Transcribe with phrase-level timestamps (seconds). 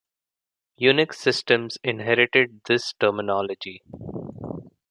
[0.81, 3.83] Unix systems inherited this terminology.